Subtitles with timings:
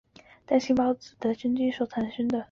[0.47, 2.39] 担孢子的真菌所产生的。